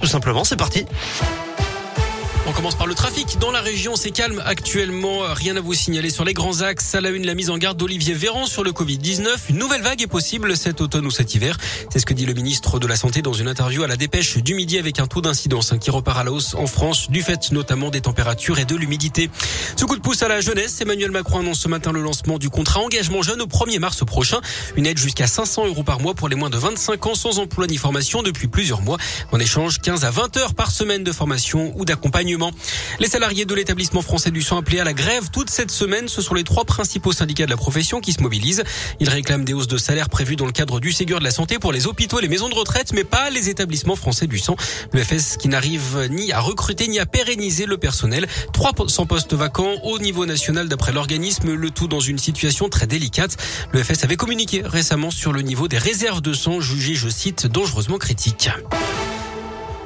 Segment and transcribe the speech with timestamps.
[0.00, 0.86] Tout simplement, c'est parti.
[2.48, 3.38] On commence par le trafic.
[3.38, 5.20] Dans la région, c'est calme actuellement.
[5.34, 6.94] Rien à vous signaler sur les grands axes.
[6.94, 9.36] À la une, la mise en garde d'Olivier Véran sur le Covid-19.
[9.50, 11.58] Une nouvelle vague est possible cet automne ou cet hiver.
[11.92, 14.38] C'est ce que dit le ministre de la Santé dans une interview à la dépêche
[14.38, 17.52] du midi avec un taux d'incidence qui repart à la hausse en France du fait
[17.52, 19.28] notamment des températures et de l'humidité.
[19.76, 22.48] Ce coup de pouce à la jeunesse, Emmanuel Macron annonce ce matin le lancement du
[22.48, 24.40] contrat engagement jeune au 1er mars prochain.
[24.74, 27.66] Une aide jusqu'à 500 euros par mois pour les moins de 25 ans sans emploi
[27.66, 28.96] ni formation depuis plusieurs mois.
[29.32, 32.37] En échange, 15 à 20 heures par semaine de formation ou d'accompagnement.
[33.00, 36.08] Les salariés de l'établissement français du sang appelés à la grève toute cette semaine.
[36.08, 38.64] Ce sont les trois principaux syndicats de la profession qui se mobilisent.
[39.00, 41.58] Ils réclament des hausses de salaire prévues dans le cadre du Ségur de la santé
[41.58, 44.56] pour les hôpitaux et les maisons de retraite, mais pas les établissements français du sang.
[44.92, 48.26] Le FS qui n'arrive ni à recruter ni à pérenniser le personnel.
[48.52, 53.36] 300 postes vacants au niveau national d'après l'organisme, le tout dans une situation très délicate.
[53.72, 57.46] Le FS avait communiqué récemment sur le niveau des réserves de sang jugées, je cite,
[57.46, 58.50] dangereusement critiques.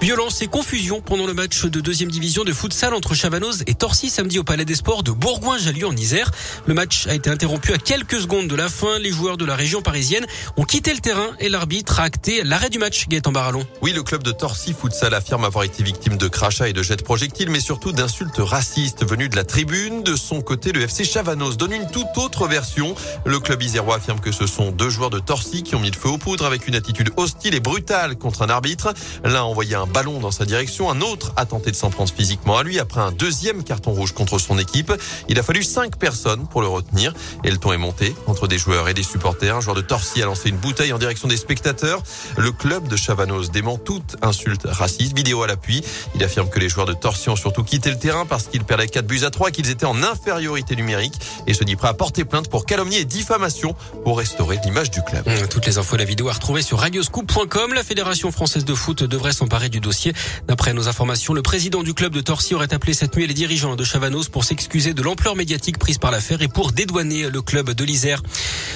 [0.00, 4.10] Violence et confusion pendant le match de deuxième division de futsal entre Chavanoz et Torcy
[4.10, 6.30] samedi au Palais des Sports de Bourgoin-Jallieu en Isère.
[6.66, 9.00] Le match a été interrompu à quelques secondes de la fin.
[9.00, 10.24] Les joueurs de la région parisienne
[10.56, 13.08] ont quitté le terrain et l'arbitre a acté l'arrêt du match.
[13.08, 13.66] Gaëtan Barallon.
[13.82, 16.96] Oui, le club de Torcy Futsal affirme avoir été victime de crachats et de jets
[16.96, 20.04] de projectiles, mais surtout d'insultes racistes venues de la tribune.
[20.04, 22.94] De son côté, le FC Chavanoz donne une toute autre version.
[23.26, 25.98] Le club isérois affirme que ce sont deux joueurs de Torcy qui ont mis le
[25.98, 28.94] feu aux poudres avec une attitude hostile et brutale contre un arbitre.
[29.24, 30.90] L'un a envoyé un ballon dans sa direction.
[30.90, 34.12] Un autre a tenté de s'en prendre physiquement à lui après un deuxième carton rouge
[34.12, 34.92] contre son équipe.
[35.28, 37.12] Il a fallu cinq personnes pour le retenir
[37.44, 39.56] et le ton est monté entre des joueurs et des supporters.
[39.56, 42.02] Un joueur de Torcy a lancé une bouteille en direction des spectateurs.
[42.36, 45.16] Le club de Chavanos dément toute insulte raciste.
[45.16, 45.82] Vidéo à l'appui.
[46.14, 48.88] Il affirme que les joueurs de Torcy ont surtout quitté le terrain parce qu'ils perdaient
[48.88, 51.14] 4 buts à 3, qu'ils étaient en infériorité numérique
[51.46, 55.02] et se dit prêt à porter plainte pour calomnie et diffamation pour restaurer l'image du
[55.02, 55.24] club.
[55.48, 57.74] Toutes les infos et la vidéo à retrouver sur radioscoop.com.
[57.74, 60.12] La Fédération française de foot devrait s'emparer du dossier.
[60.46, 63.76] D'après nos informations, le président du club de Torcy aurait appelé cette nuit les dirigeants
[63.76, 67.70] de Chavanos pour s'excuser de l'ampleur médiatique prise par l'affaire et pour dédouaner le club
[67.70, 68.22] de l'Isère.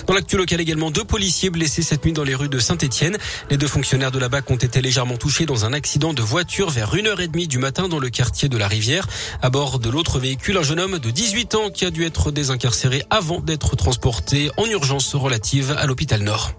[0.06, 3.18] Dans l'actu local également, deux policiers blessés cette nuit dans les rues de Saint-Etienne.
[3.50, 6.70] Les deux fonctionnaires de la BAC ont été légèrement touchés dans un accident de voiture
[6.70, 9.06] vers 1h30 du matin dans le quartier de la Rivière.
[9.40, 12.30] À bord de l'autre véhicule, un jeune homme de 18 ans qui a dû être
[12.30, 16.52] désincarcéré avant d'être transporté en urgence relative à l'hôpital Nord.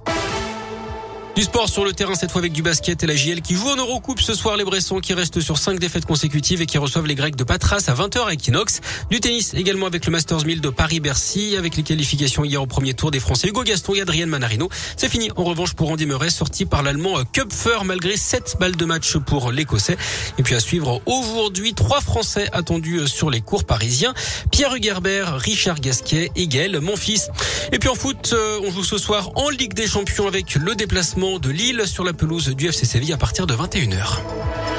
[1.36, 3.68] Du sport sur le terrain, cette fois avec du basket et la JL qui joue
[3.68, 4.56] en Eurocoupe ce soir.
[4.56, 7.86] Les Bressons qui restent sur cinq défaites consécutives et qui reçoivent les Grecs de Patras
[7.88, 8.82] à 20h à Equinox.
[9.10, 12.94] Du tennis également avec le Masters 1000 de Paris-Bercy avec les qualifications hier au premier
[12.94, 14.70] tour des Français Hugo Gaston et Adrien Manarino.
[14.96, 18.86] C'est fini en revanche pour Andy Murray sorti par l'Allemand Kupfer malgré 7 balles de
[18.86, 19.98] match pour l'Écossais.
[20.38, 24.14] Et puis à suivre aujourd'hui, trois Français attendus sur les cours parisiens.
[24.52, 27.32] Pierre Hugerbert, Richard Gasquet et Gaël Monfils.
[27.72, 30.76] Et puis en foot, euh, on joue ce soir en Ligue des Champions avec le
[31.24, 34.73] de Lille sur la pelouse du FC Séville à partir de 21h.